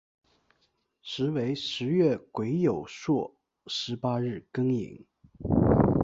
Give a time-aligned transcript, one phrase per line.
[1.03, 3.35] 时为十月癸酉朔
[3.67, 5.05] 十八日庚寅。